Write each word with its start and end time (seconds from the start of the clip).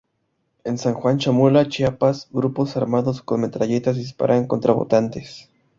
En 0.63 0.79
San 0.79 0.95
Juan 0.95 1.19
Chamula, 1.19 1.69
Chiapas, 1.69 2.27
grupos 2.31 2.75
armados 2.75 3.21
con 3.21 3.41
metralletas 3.41 3.97
disparan 3.97 4.47
contra 4.47 4.73
votantes. 4.73 5.51